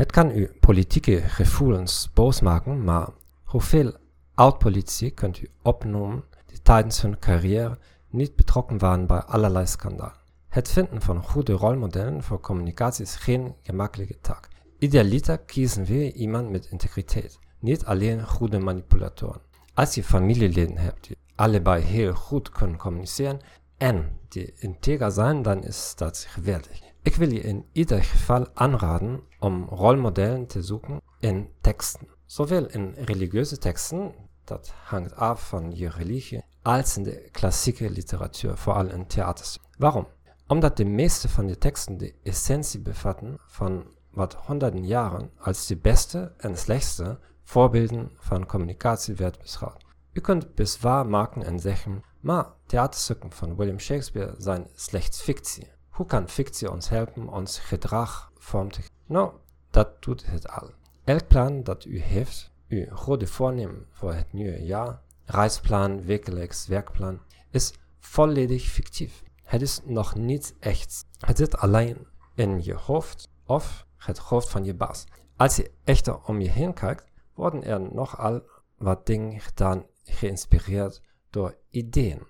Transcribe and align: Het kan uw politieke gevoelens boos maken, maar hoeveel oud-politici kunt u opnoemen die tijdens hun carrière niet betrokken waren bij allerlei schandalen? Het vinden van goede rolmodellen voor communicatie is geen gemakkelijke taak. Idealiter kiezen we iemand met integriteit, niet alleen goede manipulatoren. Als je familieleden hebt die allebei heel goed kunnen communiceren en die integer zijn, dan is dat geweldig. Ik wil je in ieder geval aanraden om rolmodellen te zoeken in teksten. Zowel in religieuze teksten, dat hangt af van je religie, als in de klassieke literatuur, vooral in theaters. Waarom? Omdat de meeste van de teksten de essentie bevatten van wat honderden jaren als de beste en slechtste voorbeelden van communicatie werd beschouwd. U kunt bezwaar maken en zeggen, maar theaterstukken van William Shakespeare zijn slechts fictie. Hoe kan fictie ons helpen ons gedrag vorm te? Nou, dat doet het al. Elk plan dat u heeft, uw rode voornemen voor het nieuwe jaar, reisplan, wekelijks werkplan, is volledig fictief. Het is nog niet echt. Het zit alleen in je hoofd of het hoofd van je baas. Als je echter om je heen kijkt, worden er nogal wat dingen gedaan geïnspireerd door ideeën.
Het 0.00 0.12
kan 0.12 0.30
uw 0.30 0.46
politieke 0.60 1.20
gevoelens 1.20 2.10
boos 2.14 2.40
maken, 2.40 2.84
maar 2.84 3.08
hoeveel 3.44 3.92
oud-politici 4.34 5.14
kunt 5.14 5.40
u 5.40 5.48
opnoemen 5.62 6.24
die 6.46 6.62
tijdens 6.62 7.02
hun 7.02 7.18
carrière 7.18 7.78
niet 8.08 8.36
betrokken 8.36 8.78
waren 8.78 9.06
bij 9.06 9.22
allerlei 9.22 9.66
schandalen? 9.66 10.20
Het 10.48 10.68
vinden 10.68 11.02
van 11.02 11.22
goede 11.22 11.52
rolmodellen 11.52 12.22
voor 12.22 12.40
communicatie 12.40 13.04
is 13.04 13.14
geen 13.14 13.54
gemakkelijke 13.62 14.20
taak. 14.20 14.48
Idealiter 14.78 15.38
kiezen 15.38 15.84
we 15.84 16.12
iemand 16.12 16.50
met 16.50 16.66
integriteit, 16.66 17.38
niet 17.58 17.84
alleen 17.84 18.26
goede 18.26 18.58
manipulatoren. 18.58 19.40
Als 19.74 19.94
je 19.94 20.04
familieleden 20.04 20.76
hebt 20.76 21.06
die 21.06 21.16
allebei 21.34 21.82
heel 21.82 22.14
goed 22.14 22.50
kunnen 22.50 22.76
communiceren 22.76 23.40
en 23.76 24.18
die 24.28 24.52
integer 24.56 25.10
zijn, 25.10 25.42
dan 25.42 25.64
is 25.64 25.92
dat 25.96 26.18
geweldig. 26.28 26.89
Ik 27.02 27.14
wil 27.14 27.32
je 27.32 27.40
in 27.40 27.66
ieder 27.72 28.02
geval 28.02 28.46
aanraden 28.54 29.22
om 29.38 29.64
rolmodellen 29.64 30.46
te 30.46 30.62
zoeken 30.62 31.00
in 31.18 31.48
teksten. 31.60 32.08
Zowel 32.26 32.66
in 32.66 32.94
religieuze 32.96 33.58
teksten, 33.58 34.14
dat 34.44 34.72
hangt 34.84 35.14
af 35.16 35.48
van 35.48 35.76
je 35.76 35.88
religie, 35.88 36.44
als 36.62 36.96
in 36.96 37.02
de 37.02 37.28
klassieke 37.32 37.90
literatuur, 37.90 38.56
vooral 38.56 38.86
in 38.86 39.06
theaters. 39.06 39.58
Waarom? 39.78 40.06
Omdat 40.46 40.76
de 40.76 40.84
meeste 40.84 41.28
van 41.28 41.46
de 41.46 41.58
teksten 41.58 41.98
de 41.98 42.14
essentie 42.22 42.80
bevatten 42.80 43.38
van 43.46 43.84
wat 44.10 44.34
honderden 44.34 44.86
jaren 44.86 45.30
als 45.38 45.66
de 45.66 45.76
beste 45.76 46.32
en 46.36 46.56
slechtste 46.56 47.18
voorbeelden 47.42 48.10
van 48.14 48.46
communicatie 48.46 49.14
werd 49.14 49.38
beschouwd. 49.38 49.84
U 50.12 50.20
kunt 50.20 50.54
bezwaar 50.54 51.06
maken 51.06 51.42
en 51.42 51.58
zeggen, 51.58 52.02
maar 52.20 52.46
theaterstukken 52.66 53.32
van 53.32 53.56
William 53.56 53.78
Shakespeare 53.78 54.34
zijn 54.38 54.66
slechts 54.74 55.22
fictie. 55.22 55.78
Hoe 56.00 56.08
kan 56.08 56.28
fictie 56.28 56.70
ons 56.70 56.88
helpen 56.88 57.28
ons 57.28 57.58
gedrag 57.58 58.32
vorm 58.38 58.70
te? 58.70 58.80
Nou, 59.06 59.32
dat 59.70 60.02
doet 60.02 60.26
het 60.26 60.48
al. 60.48 60.70
Elk 61.04 61.26
plan 61.26 61.62
dat 61.62 61.84
u 61.84 61.98
heeft, 61.98 62.52
uw 62.68 62.84
rode 62.88 63.26
voornemen 63.26 63.86
voor 63.90 64.14
het 64.14 64.32
nieuwe 64.32 64.64
jaar, 64.64 65.00
reisplan, 65.24 66.02
wekelijks 66.02 66.66
werkplan, 66.66 67.20
is 67.50 67.72
volledig 67.98 68.62
fictief. 68.62 69.22
Het 69.42 69.62
is 69.62 69.80
nog 69.84 70.14
niet 70.14 70.54
echt. 70.60 71.04
Het 71.18 71.36
zit 71.36 71.56
alleen 71.56 72.06
in 72.34 72.62
je 72.62 72.74
hoofd 72.74 73.28
of 73.46 73.86
het 73.96 74.18
hoofd 74.18 74.48
van 74.48 74.64
je 74.64 74.74
baas. 74.74 75.04
Als 75.36 75.56
je 75.56 75.70
echter 75.84 76.24
om 76.24 76.40
je 76.40 76.50
heen 76.50 76.72
kijkt, 76.72 77.04
worden 77.34 77.64
er 77.64 77.80
nogal 77.94 78.42
wat 78.78 79.06
dingen 79.06 79.40
gedaan 79.40 79.86
geïnspireerd 80.04 81.02
door 81.30 81.56
ideeën. 81.70 82.26